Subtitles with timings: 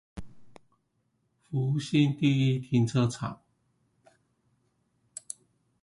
[1.43, 3.39] 福興第一停車場